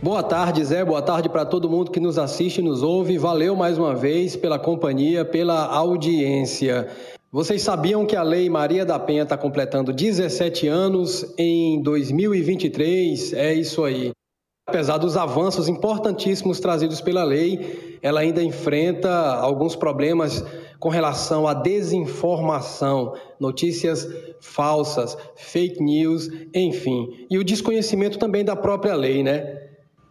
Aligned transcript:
Boa 0.00 0.22
tarde, 0.22 0.64
Zé. 0.64 0.84
Boa 0.84 1.02
tarde 1.02 1.28
para 1.28 1.44
todo 1.44 1.68
mundo 1.68 1.90
que 1.90 1.98
nos 1.98 2.18
assiste 2.18 2.58
e 2.58 2.62
nos 2.62 2.84
ouve. 2.84 3.18
Valeu 3.18 3.56
mais 3.56 3.78
uma 3.78 3.96
vez 3.96 4.36
pela 4.36 4.56
companhia, 4.56 5.24
pela 5.24 5.66
audiência. 5.66 6.86
Vocês 7.32 7.62
sabiam 7.62 8.06
que 8.06 8.14
a 8.14 8.22
Lei 8.22 8.48
Maria 8.48 8.84
da 8.84 8.96
Penha 8.96 9.24
está 9.24 9.36
completando 9.36 9.92
17 9.92 10.68
anos 10.68 11.34
em 11.36 11.82
2023? 11.82 13.32
É 13.32 13.52
isso 13.52 13.82
aí. 13.82 14.12
Apesar 14.68 14.98
dos 14.98 15.16
avanços 15.16 15.68
importantíssimos 15.68 16.60
trazidos 16.60 17.00
pela 17.00 17.24
lei, 17.24 17.98
ela 18.00 18.20
ainda 18.20 18.40
enfrenta 18.40 19.10
alguns 19.10 19.74
problemas 19.74 20.44
com 20.78 20.90
relação 20.90 21.48
à 21.48 21.54
desinformação, 21.54 23.14
notícias 23.40 24.08
falsas, 24.40 25.18
fake 25.34 25.82
news, 25.82 26.30
enfim, 26.54 27.26
e 27.28 27.36
o 27.36 27.42
desconhecimento 27.42 28.16
também 28.16 28.44
da 28.44 28.54
própria 28.54 28.94
lei, 28.94 29.24
né? 29.24 29.67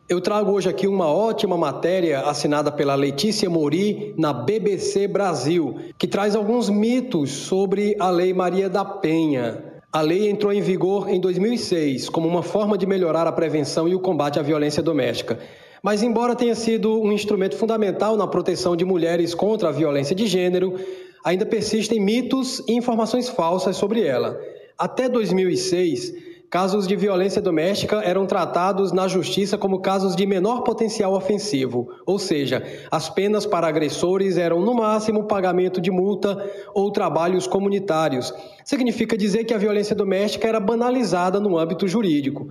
Eu 0.09 0.21
trago 0.21 0.53
hoje 0.53 0.69
aqui 0.69 0.87
uma 0.87 1.11
ótima 1.11 1.57
matéria 1.57 2.21
assinada 2.21 2.71
pela 2.71 2.95
Letícia 2.95 3.49
Mori 3.49 4.13
na 4.17 4.31
BBC 4.31 5.05
Brasil, 5.05 5.75
que 5.97 6.07
traz 6.07 6.33
alguns 6.33 6.69
mitos 6.69 7.29
sobre 7.29 7.93
a 7.99 8.09
Lei 8.09 8.33
Maria 8.33 8.69
da 8.69 8.85
Penha. 8.85 9.61
A 9.91 9.99
lei 9.99 10.29
entrou 10.29 10.53
em 10.53 10.61
vigor 10.61 11.09
em 11.09 11.19
2006 11.19 12.07
como 12.07 12.25
uma 12.25 12.41
forma 12.41 12.77
de 12.77 12.85
melhorar 12.85 13.27
a 13.27 13.33
prevenção 13.33 13.85
e 13.85 13.95
o 13.95 13.99
combate 13.99 14.39
à 14.39 14.41
violência 14.41 14.81
doméstica. 14.81 15.39
Mas, 15.83 16.01
embora 16.01 16.37
tenha 16.37 16.55
sido 16.55 17.01
um 17.01 17.11
instrumento 17.11 17.57
fundamental 17.57 18.15
na 18.15 18.27
proteção 18.27 18.77
de 18.77 18.85
mulheres 18.85 19.35
contra 19.35 19.67
a 19.67 19.73
violência 19.73 20.15
de 20.15 20.25
gênero, 20.25 20.75
ainda 21.21 21.45
persistem 21.45 21.99
mitos 21.99 22.63
e 22.65 22.71
informações 22.71 23.27
falsas 23.27 23.75
sobre 23.75 24.03
ela. 24.03 24.39
Até 24.77 25.09
2006, 25.09 26.26
casos 26.49 26.87
de 26.87 26.95
violência 26.95 27.41
doméstica 27.41 27.97
eram 27.97 28.25
tratados 28.25 28.93
na 28.93 29.07
justiça 29.07 29.57
como 29.57 29.81
casos 29.81 30.15
de 30.15 30.25
menor 30.25 30.63
potencial 30.63 31.13
ofensivo, 31.13 31.89
ou 32.05 32.17
seja, 32.17 32.63
as 32.89 33.09
penas 33.09 33.45
para 33.45 33.67
agressores 33.67 34.37
eram 34.37 34.61
no 34.61 34.73
máximo 34.73 35.25
pagamento 35.25 35.81
de 35.81 35.91
multa 35.91 36.49
ou 36.73 36.91
trabalhos 36.91 37.47
comunitários. 37.47 38.33
Significa 38.63 39.17
dizer 39.17 39.43
que 39.43 39.53
a 39.53 39.57
violência 39.57 39.95
doméstica 39.95 40.47
era 40.47 40.59
banalizada 40.59 41.39
no 41.39 41.57
âmbito 41.57 41.87
jurídico. 41.87 42.47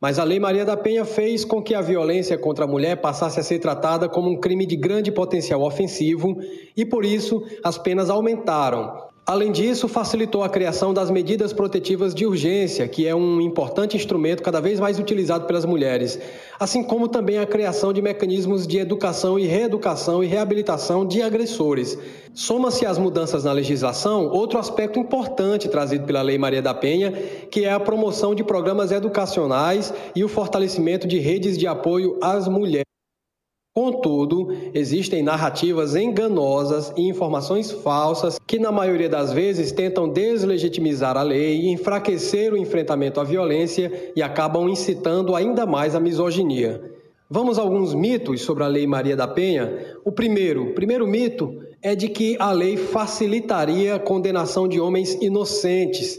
Mas 0.00 0.18
a 0.18 0.24
Lei 0.24 0.38
Maria 0.38 0.64
da 0.64 0.76
Penha 0.76 1.04
fez 1.04 1.44
com 1.44 1.60
que 1.60 1.74
a 1.74 1.80
violência 1.80 2.38
contra 2.38 2.64
a 2.64 2.68
mulher 2.68 3.00
passasse 3.00 3.40
a 3.40 3.42
ser 3.42 3.58
tratada 3.58 4.08
como 4.08 4.30
um 4.30 4.38
crime 4.38 4.64
de 4.64 4.76
grande 4.76 5.10
potencial 5.10 5.62
ofensivo 5.62 6.36
e, 6.76 6.84
por 6.84 7.04
isso, 7.04 7.42
as 7.64 7.76
penas 7.76 8.08
aumentaram. 8.08 9.07
Além 9.28 9.52
disso, 9.52 9.88
facilitou 9.88 10.42
a 10.42 10.48
criação 10.48 10.94
das 10.94 11.10
medidas 11.10 11.52
protetivas 11.52 12.14
de 12.14 12.24
urgência, 12.24 12.88
que 12.88 13.06
é 13.06 13.14
um 13.14 13.42
importante 13.42 13.94
instrumento 13.94 14.42
cada 14.42 14.58
vez 14.58 14.80
mais 14.80 14.98
utilizado 14.98 15.44
pelas 15.44 15.66
mulheres, 15.66 16.18
assim 16.58 16.82
como 16.82 17.06
também 17.08 17.36
a 17.36 17.44
criação 17.44 17.92
de 17.92 18.00
mecanismos 18.00 18.66
de 18.66 18.78
educação 18.78 19.38
e 19.38 19.46
reeducação 19.46 20.24
e 20.24 20.26
reabilitação 20.26 21.06
de 21.06 21.20
agressores. 21.20 21.98
Soma-se 22.32 22.86
às 22.86 22.96
mudanças 22.96 23.44
na 23.44 23.52
legislação 23.52 24.30
outro 24.30 24.58
aspecto 24.58 24.98
importante 24.98 25.68
trazido 25.68 26.06
pela 26.06 26.22
Lei 26.22 26.38
Maria 26.38 26.62
da 26.62 26.72
Penha, 26.72 27.12
que 27.50 27.66
é 27.66 27.70
a 27.70 27.78
promoção 27.78 28.34
de 28.34 28.42
programas 28.42 28.92
educacionais 28.92 29.92
e 30.16 30.24
o 30.24 30.28
fortalecimento 30.28 31.06
de 31.06 31.18
redes 31.18 31.58
de 31.58 31.66
apoio 31.66 32.16
às 32.22 32.48
mulheres. 32.48 32.88
Contudo, 33.78 34.48
existem 34.74 35.22
narrativas 35.22 35.94
enganosas 35.94 36.92
e 36.96 37.02
informações 37.02 37.70
falsas 37.70 38.36
que, 38.44 38.58
na 38.58 38.72
maioria 38.72 39.08
das 39.08 39.32
vezes, 39.32 39.70
tentam 39.70 40.08
deslegitimizar 40.08 41.16
a 41.16 41.22
lei, 41.22 41.68
enfraquecer 41.68 42.52
o 42.52 42.56
enfrentamento 42.56 43.20
à 43.20 43.22
violência 43.22 44.10
e 44.16 44.20
acabam 44.20 44.68
incitando 44.68 45.32
ainda 45.32 45.64
mais 45.64 45.94
a 45.94 46.00
misoginia. 46.00 46.82
Vamos 47.30 47.56
a 47.56 47.62
alguns 47.62 47.94
mitos 47.94 48.40
sobre 48.40 48.64
a 48.64 48.66
Lei 48.66 48.84
Maria 48.84 49.14
da 49.14 49.28
Penha. 49.28 49.94
O 50.04 50.10
primeiro, 50.10 50.74
primeiro 50.74 51.06
mito 51.06 51.60
é 51.80 51.94
de 51.94 52.08
que 52.08 52.36
a 52.40 52.50
lei 52.50 52.76
facilitaria 52.76 53.94
a 53.94 54.00
condenação 54.00 54.66
de 54.66 54.80
homens 54.80 55.14
inocentes 55.22 56.18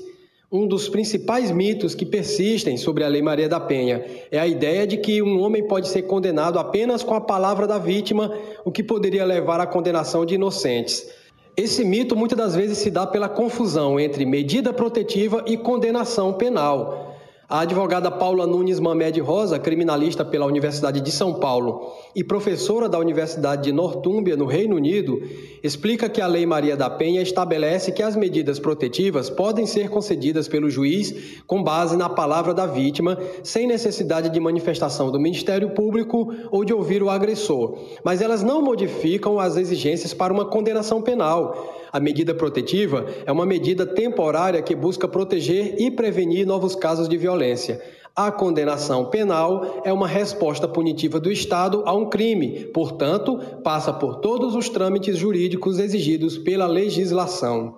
um 0.51 0.67
dos 0.67 0.89
principais 0.89 1.51
mitos 1.51 1.93
que 1.93 2.05
persistem 2.05 2.75
sobre 2.75 3.03
a 3.03 3.07
Lei 3.07 3.21
Maria 3.21 3.47
da 3.47 3.59
Penha 3.59 4.03
é 4.31 4.39
a 4.39 4.47
ideia 4.47 4.87
de 4.87 4.97
que 4.97 5.21
um 5.21 5.39
homem 5.41 5.67
pode 5.67 5.87
ser 5.87 6.03
condenado 6.03 6.57
apenas 6.57 7.03
com 7.03 7.13
a 7.13 7.21
palavra 7.21 7.67
da 7.67 7.77
vítima, 7.77 8.33
o 8.65 8.71
que 8.71 8.81
poderia 8.81 9.23
levar 9.25 9.59
à 9.59 9.67
condenação 9.67 10.25
de 10.25 10.35
inocentes. 10.35 11.07
Esse 11.55 11.85
mito 11.85 12.15
muitas 12.15 12.38
das 12.38 12.55
vezes 12.55 12.79
se 12.79 12.89
dá 12.89 13.05
pela 13.05 13.29
confusão 13.29 13.99
entre 13.99 14.25
medida 14.25 14.73
protetiva 14.73 15.43
e 15.45 15.55
condenação 15.55 16.33
penal. 16.33 17.08
A 17.49 17.61
advogada 17.61 18.11
Paula 18.11 18.45
Nunes 18.45 18.79
Mamed 18.79 19.19
Rosa, 19.21 19.57
criminalista 19.57 20.23
pela 20.23 20.45
Universidade 20.45 21.01
de 21.01 21.11
São 21.11 21.33
Paulo 21.33 21.93
e 22.15 22.23
professora 22.23 22.87
da 22.87 22.99
Universidade 22.99 23.63
de 23.63 23.71
Nortúmbia, 23.71 24.37
no 24.37 24.45
Reino 24.45 24.75
Unido, 24.75 25.19
explica 25.63 26.07
que 26.07 26.21
a 26.21 26.27
Lei 26.27 26.45
Maria 26.45 26.77
da 26.77 26.91
Penha 26.91 27.23
estabelece 27.23 27.91
que 27.91 28.03
as 28.03 28.15
medidas 28.15 28.59
protetivas 28.59 29.31
podem 29.31 29.65
ser 29.65 29.89
concedidas 29.89 30.47
pelo 30.47 30.69
juiz 30.69 31.41
com 31.47 31.63
base 31.63 31.97
na 31.97 32.07
palavra 32.07 32.53
da 32.53 32.67
vítima, 32.67 33.17
sem 33.41 33.65
necessidade 33.65 34.29
de 34.29 34.39
manifestação 34.39 35.09
do 35.09 35.19
Ministério 35.19 35.71
Público 35.71 36.31
ou 36.51 36.63
de 36.63 36.71
ouvir 36.71 37.01
o 37.01 37.09
agressor, 37.09 37.79
mas 38.03 38.21
elas 38.21 38.43
não 38.43 38.61
modificam 38.61 39.39
as 39.39 39.57
exigências 39.57 40.13
para 40.13 40.31
uma 40.31 40.45
condenação 40.45 41.01
penal. 41.01 41.79
A 41.91 42.00
medida 42.00 42.33
protetiva 42.33 43.05
é 43.25 43.31
uma 43.31 43.45
medida 43.45 43.85
temporária 43.85 44.61
que 44.61 44.75
busca 44.75 45.07
proteger 45.07 45.75
e 45.79 45.89
prevenir 45.89 46.45
novos 46.45 46.75
casos 46.75 47.09
de 47.09 47.17
violência. 47.17 47.81
A 48.16 48.31
condenação 48.31 49.05
penal 49.05 49.81
é 49.83 49.94
uma 49.94 50.07
resposta 50.07 50.67
punitiva 50.67 51.19
do 51.19 51.31
Estado 51.31 51.83
a 51.85 51.94
um 51.94 52.09
crime, 52.09 52.66
portanto, 52.73 53.39
passa 53.63 53.94
por 53.94 54.17
todos 54.17 54.55
os 54.55 54.67
trâmites 54.67 55.17
jurídicos 55.17 55.79
exigidos 55.79 56.38
pela 56.38 56.67
legislação. 56.67 57.77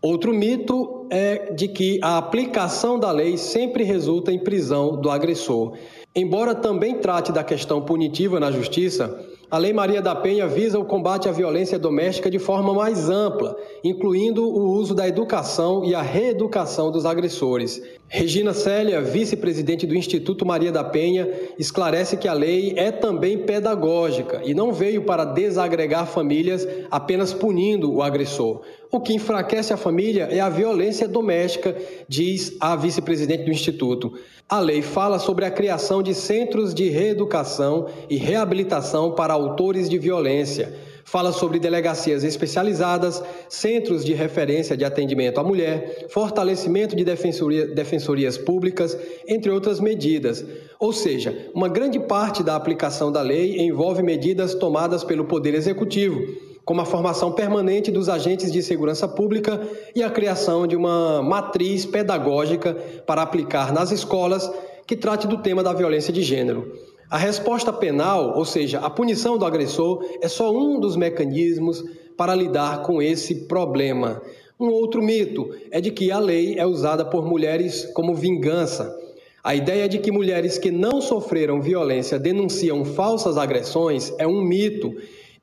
Outro 0.00 0.32
mito 0.32 1.06
é 1.10 1.52
de 1.52 1.66
que 1.66 1.98
a 2.02 2.18
aplicação 2.18 2.98
da 2.98 3.10
lei 3.10 3.36
sempre 3.36 3.82
resulta 3.82 4.30
em 4.30 4.38
prisão 4.38 5.00
do 5.00 5.10
agressor. 5.10 5.72
Embora 6.14 6.54
também 6.54 6.98
trate 6.98 7.32
da 7.32 7.42
questão 7.42 7.80
punitiva 7.82 8.38
na 8.38 8.52
justiça, 8.52 9.18
a 9.50 9.56
Lei 9.56 9.72
Maria 9.72 10.02
da 10.02 10.14
Penha 10.14 10.46
visa 10.46 10.78
o 10.78 10.84
combate 10.84 11.26
à 11.26 11.32
violência 11.32 11.78
doméstica 11.78 12.30
de 12.30 12.38
forma 12.38 12.74
mais 12.74 13.08
ampla, 13.08 13.56
incluindo 13.82 14.44
o 14.44 14.72
uso 14.72 14.94
da 14.94 15.08
educação 15.08 15.82
e 15.86 15.94
a 15.94 16.02
reeducação 16.02 16.92
dos 16.92 17.06
agressores. 17.06 17.82
Regina 18.08 18.52
Célia, 18.52 19.00
vice-presidente 19.00 19.86
do 19.86 19.94
Instituto 19.94 20.44
Maria 20.44 20.70
da 20.70 20.84
Penha, 20.84 21.28
esclarece 21.58 22.18
que 22.18 22.28
a 22.28 22.34
lei 22.34 22.74
é 22.76 22.90
também 22.90 23.38
pedagógica 23.38 24.42
e 24.44 24.52
não 24.52 24.70
veio 24.70 25.04
para 25.04 25.24
desagregar 25.24 26.06
famílias 26.06 26.68
apenas 26.90 27.32
punindo 27.32 27.90
o 27.90 28.02
agressor. 28.02 28.60
O 28.90 29.00
que 29.00 29.12
enfraquece 29.12 29.70
a 29.70 29.76
família 29.76 30.28
é 30.30 30.40
a 30.40 30.48
violência 30.48 31.06
doméstica, 31.06 31.76
diz 32.08 32.56
a 32.58 32.74
vice-presidente 32.74 33.44
do 33.44 33.50
Instituto. 33.50 34.14
A 34.48 34.60
lei 34.60 34.80
fala 34.80 35.18
sobre 35.18 35.44
a 35.44 35.50
criação 35.50 36.02
de 36.02 36.14
centros 36.14 36.72
de 36.72 36.88
reeducação 36.88 37.86
e 38.08 38.16
reabilitação 38.16 39.12
para 39.12 39.34
autores 39.34 39.90
de 39.90 39.98
violência. 39.98 40.74
Fala 41.04 41.32
sobre 41.32 41.58
delegacias 41.58 42.24
especializadas, 42.24 43.22
centros 43.46 44.02
de 44.02 44.14
referência 44.14 44.74
de 44.74 44.86
atendimento 44.86 45.38
à 45.38 45.44
mulher, 45.44 46.06
fortalecimento 46.08 46.96
de 46.96 47.04
defensoria, 47.04 47.66
defensorias 47.66 48.38
públicas, 48.38 48.96
entre 49.26 49.50
outras 49.50 49.80
medidas. 49.80 50.42
Ou 50.80 50.94
seja, 50.94 51.50
uma 51.54 51.68
grande 51.68 52.00
parte 52.00 52.42
da 52.42 52.56
aplicação 52.56 53.12
da 53.12 53.20
lei 53.20 53.58
envolve 53.58 54.02
medidas 54.02 54.54
tomadas 54.54 55.04
pelo 55.04 55.26
Poder 55.26 55.54
Executivo 55.54 56.47
como 56.68 56.82
a 56.82 56.84
formação 56.84 57.32
permanente 57.32 57.90
dos 57.90 58.10
agentes 58.10 58.52
de 58.52 58.62
segurança 58.62 59.08
pública 59.08 59.58
e 59.96 60.02
a 60.02 60.10
criação 60.10 60.66
de 60.66 60.76
uma 60.76 61.22
matriz 61.22 61.86
pedagógica 61.86 62.74
para 63.06 63.22
aplicar 63.22 63.72
nas 63.72 63.90
escolas 63.90 64.52
que 64.86 64.94
trate 64.94 65.26
do 65.26 65.38
tema 65.38 65.62
da 65.62 65.72
violência 65.72 66.12
de 66.12 66.22
gênero. 66.22 66.74
A 67.08 67.16
resposta 67.16 67.72
penal, 67.72 68.36
ou 68.36 68.44
seja, 68.44 68.80
a 68.80 68.90
punição 68.90 69.38
do 69.38 69.46
agressor, 69.46 70.04
é 70.20 70.28
só 70.28 70.52
um 70.52 70.78
dos 70.78 70.94
mecanismos 70.94 71.82
para 72.18 72.34
lidar 72.34 72.82
com 72.82 73.00
esse 73.00 73.46
problema. 73.46 74.20
Um 74.60 74.68
outro 74.68 75.02
mito 75.02 75.48
é 75.70 75.80
de 75.80 75.90
que 75.90 76.12
a 76.12 76.18
lei 76.18 76.58
é 76.58 76.66
usada 76.66 77.02
por 77.02 77.24
mulheres 77.24 77.86
como 77.94 78.14
vingança. 78.14 78.94
A 79.42 79.54
ideia 79.54 79.88
de 79.88 79.98
que 79.98 80.12
mulheres 80.12 80.58
que 80.58 80.70
não 80.70 81.00
sofreram 81.00 81.62
violência 81.62 82.18
denunciam 82.18 82.84
falsas 82.84 83.38
agressões 83.38 84.12
é 84.18 84.26
um 84.26 84.42
mito 84.42 84.94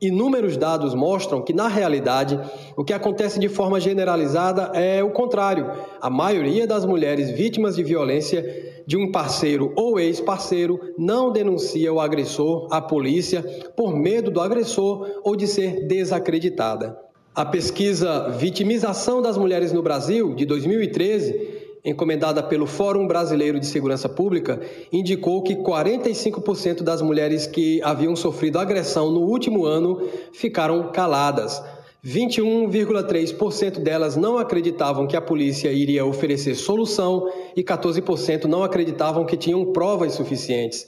Inúmeros 0.02 0.58
dados 0.58 0.94
mostram 0.94 1.42
que, 1.42 1.54
na 1.54 1.68
realidade, 1.68 2.40
o 2.76 2.84
que 2.84 2.94
acontece 2.94 3.40
de 3.40 3.48
forma 3.48 3.80
generalizada 3.80 4.72
é 4.74 5.04
o 5.04 5.12
contrário. 5.12 5.72
A 6.02 6.10
maioria 6.10 6.68
das 6.68 6.86
mulheres 6.86 7.32
vítimas 7.32 7.76
de 7.76 7.84
violência 7.84 8.44
de 8.86 8.98
um 8.98 9.12
parceiro 9.12 9.74
ou 9.76 10.00
ex-parceiro 10.00 10.80
não 10.98 11.32
denuncia 11.32 11.92
o 11.92 12.00
agressor 12.00 12.68
à 12.72 12.82
polícia 12.82 13.42
por 13.76 13.96
medo 13.96 14.30
do 14.30 14.42
agressor 14.42 15.22
ou 15.24 15.36
de 15.36 15.48
ser 15.48 15.88
desacreditada. 15.88 17.00
A 17.34 17.46
pesquisa 17.46 18.30
Vitimização 18.30 19.22
das 19.22 19.38
Mulheres 19.38 19.74
no 19.74 19.84
Brasil, 19.84 20.34
de 20.36 20.46
2013, 20.46 21.55
encomendada 21.86 22.42
pelo 22.42 22.66
Fórum 22.66 23.08
Brasileiro 23.08 23.60
de 23.60 23.68
Segurança 23.68 24.10
Pública, 24.10 24.60
indicou 24.92 25.44
que 25.44 25.56
45% 25.56 26.82
das 26.82 27.02
mulheres 27.02 27.46
que 27.46 27.82
haviam 27.84 28.16
sofrido 28.16 28.58
agressão 28.58 29.12
no 29.12 29.22
último 29.22 29.66
ano 29.66 30.02
ficaram 30.34 30.92
caladas. 30.92 31.62
21,3% 32.06 33.80
delas 33.80 34.16
não 34.16 34.38
acreditavam 34.38 35.08
que 35.08 35.18
a 35.18 35.22
polícia 35.22 35.72
iria 35.72 36.06
oferecer 36.06 36.56
solução 36.56 37.32
e 37.56 37.64
14% 37.64 38.46
não 38.46 38.64
acreditavam 38.64 39.26
que 39.26 39.38
tinham 39.38 39.74
provas 39.74 40.14
suficientes. 40.14 40.86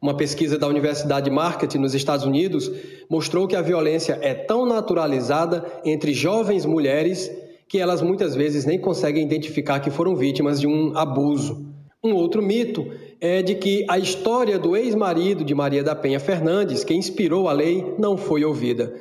Uma 0.00 0.16
pesquisa 0.16 0.58
da 0.58 0.66
Universidade 0.66 1.30
Market 1.30 1.76
nos 1.76 1.94
Estados 1.94 2.24
Unidos 2.24 2.70
mostrou 3.08 3.46
que 3.46 3.54
a 3.54 3.62
violência 3.62 4.18
é 4.20 4.34
tão 4.34 4.66
naturalizada 4.66 5.64
entre 5.84 6.12
jovens 6.12 6.66
mulheres 6.66 7.30
que 7.72 7.78
elas 7.78 8.02
muitas 8.02 8.34
vezes 8.34 8.66
nem 8.66 8.78
conseguem 8.78 9.24
identificar 9.24 9.80
que 9.80 9.90
foram 9.90 10.14
vítimas 10.14 10.60
de 10.60 10.66
um 10.66 10.94
abuso. 10.94 11.72
Um 12.04 12.12
outro 12.12 12.42
mito 12.42 12.86
é 13.18 13.40
de 13.40 13.54
que 13.54 13.86
a 13.88 13.98
história 13.98 14.58
do 14.58 14.76
ex-marido 14.76 15.42
de 15.42 15.54
Maria 15.54 15.82
da 15.82 15.94
Penha 15.94 16.20
Fernandes, 16.20 16.84
que 16.84 16.92
inspirou 16.92 17.48
a 17.48 17.52
lei, 17.54 17.94
não 17.98 18.18
foi 18.18 18.44
ouvida. 18.44 18.92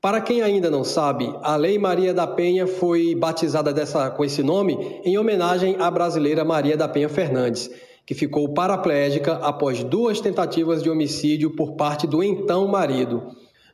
Para 0.00 0.22
quem 0.22 0.40
ainda 0.40 0.70
não 0.70 0.82
sabe, 0.82 1.30
a 1.42 1.54
Lei 1.56 1.78
Maria 1.78 2.14
da 2.14 2.26
Penha 2.26 2.66
foi 2.66 3.14
batizada 3.14 3.74
dessa, 3.74 4.08
com 4.08 4.24
esse 4.24 4.42
nome 4.42 4.74
em 5.04 5.18
homenagem 5.18 5.76
à 5.78 5.90
brasileira 5.90 6.46
Maria 6.46 6.78
da 6.78 6.88
Penha 6.88 7.10
Fernandes, 7.10 7.70
que 8.06 8.14
ficou 8.14 8.54
paraplégica 8.54 9.34
após 9.34 9.84
duas 9.84 10.18
tentativas 10.18 10.82
de 10.82 10.88
homicídio 10.88 11.50
por 11.54 11.72
parte 11.72 12.06
do 12.06 12.24
então 12.24 12.66
marido. 12.68 13.22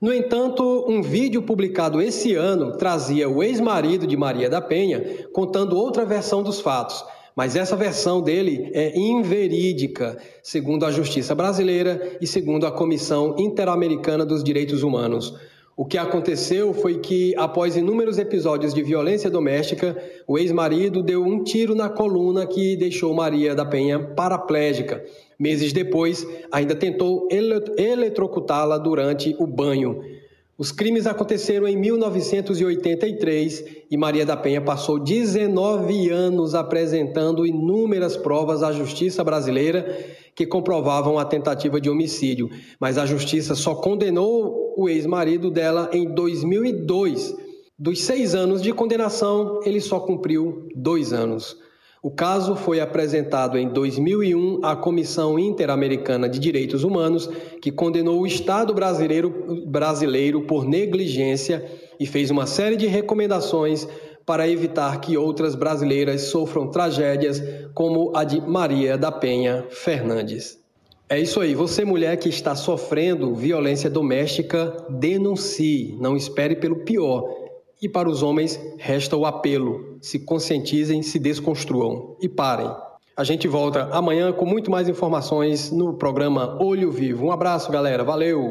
No 0.00 0.14
entanto, 0.14 0.86
um 0.88 1.02
vídeo 1.02 1.42
publicado 1.42 2.00
esse 2.00 2.34
ano 2.34 2.78
trazia 2.78 3.28
o 3.28 3.42
ex-marido 3.42 4.06
de 4.06 4.16
Maria 4.16 4.48
da 4.48 4.58
Penha 4.58 5.28
contando 5.30 5.76
outra 5.76 6.06
versão 6.06 6.42
dos 6.42 6.58
fatos. 6.58 7.04
Mas 7.36 7.54
essa 7.54 7.76
versão 7.76 8.22
dele 8.22 8.70
é 8.72 8.98
inverídica, 8.98 10.16
segundo 10.42 10.86
a 10.86 10.90
justiça 10.90 11.34
brasileira 11.34 12.16
e 12.18 12.26
segundo 12.26 12.66
a 12.66 12.72
Comissão 12.72 13.36
Interamericana 13.38 14.24
dos 14.24 14.42
Direitos 14.42 14.82
Humanos. 14.82 15.34
O 15.76 15.84
que 15.84 15.96
aconteceu 15.96 16.74
foi 16.74 16.98
que, 16.98 17.34
após 17.36 17.76
inúmeros 17.76 18.18
episódios 18.18 18.74
de 18.74 18.82
violência 18.82 19.30
doméstica, 19.30 19.96
o 20.26 20.38
ex-marido 20.38 21.02
deu 21.02 21.24
um 21.24 21.42
tiro 21.42 21.74
na 21.74 21.88
coluna 21.88 22.46
que 22.46 22.76
deixou 22.76 23.14
Maria 23.14 23.54
da 23.54 23.64
Penha 23.64 23.98
paraplégica. 23.98 25.02
Meses 25.38 25.72
depois, 25.72 26.26
ainda 26.52 26.74
tentou 26.74 27.28
eletrocutá-la 27.30 28.76
durante 28.76 29.34
o 29.38 29.46
banho. 29.46 30.02
Os 30.60 30.70
crimes 30.70 31.06
aconteceram 31.06 31.66
em 31.66 31.74
1983 31.74 33.64
e 33.90 33.96
Maria 33.96 34.26
da 34.26 34.36
Penha 34.36 34.60
passou 34.60 34.98
19 34.98 36.10
anos 36.10 36.54
apresentando 36.54 37.46
inúmeras 37.46 38.14
provas 38.14 38.62
à 38.62 38.70
justiça 38.70 39.24
brasileira 39.24 39.98
que 40.34 40.44
comprovavam 40.44 41.18
a 41.18 41.24
tentativa 41.24 41.80
de 41.80 41.88
homicídio, 41.88 42.50
mas 42.78 42.98
a 42.98 43.06
justiça 43.06 43.54
só 43.54 43.74
condenou 43.74 44.74
o 44.76 44.86
ex-marido 44.86 45.50
dela 45.50 45.88
em 45.94 46.04
2002. 46.12 47.34
Dos 47.78 48.02
seis 48.02 48.34
anos 48.34 48.60
de 48.60 48.74
condenação, 48.74 49.60
ele 49.64 49.80
só 49.80 49.98
cumpriu 49.98 50.68
dois 50.76 51.14
anos. 51.14 51.56
O 52.02 52.10
caso 52.10 52.56
foi 52.56 52.80
apresentado 52.80 53.58
em 53.58 53.68
2001 53.68 54.60
à 54.64 54.74
Comissão 54.74 55.38
Interamericana 55.38 56.30
de 56.30 56.38
Direitos 56.38 56.82
Humanos, 56.82 57.28
que 57.60 57.70
condenou 57.70 58.22
o 58.22 58.26
Estado 58.26 58.72
brasileiro, 58.72 59.64
brasileiro 59.66 60.40
por 60.46 60.64
negligência 60.64 61.62
e 61.98 62.06
fez 62.06 62.30
uma 62.30 62.46
série 62.46 62.76
de 62.76 62.86
recomendações 62.86 63.86
para 64.24 64.48
evitar 64.48 64.98
que 65.02 65.18
outras 65.18 65.54
brasileiras 65.54 66.22
sofram 66.22 66.70
tragédias 66.70 67.42
como 67.74 68.16
a 68.16 68.24
de 68.24 68.40
Maria 68.40 68.96
da 68.96 69.12
Penha 69.12 69.66
Fernandes. 69.68 70.58
É 71.06 71.18
isso 71.20 71.38
aí, 71.38 71.54
você 71.54 71.84
mulher 71.84 72.16
que 72.16 72.30
está 72.30 72.54
sofrendo 72.54 73.34
violência 73.34 73.90
doméstica, 73.90 74.74
denuncie, 74.88 75.98
não 76.00 76.16
espere 76.16 76.56
pelo 76.56 76.76
pior. 76.76 77.49
E 77.80 77.88
para 77.88 78.10
os 78.10 78.22
homens, 78.22 78.60
resta 78.78 79.16
o 79.16 79.24
apelo: 79.24 79.96
se 80.00 80.18
conscientizem, 80.18 81.02
se 81.02 81.18
desconstruam 81.18 82.16
e 82.20 82.28
parem. 82.28 82.70
A 83.16 83.24
gente 83.24 83.46
volta 83.48 83.88
amanhã 83.92 84.32
com 84.32 84.46
muito 84.46 84.70
mais 84.70 84.88
informações 84.88 85.70
no 85.70 85.94
programa 85.94 86.56
Olho 86.60 86.90
Vivo. 86.90 87.26
Um 87.26 87.32
abraço, 87.32 87.70
galera. 87.70 88.04
Valeu! 88.04 88.48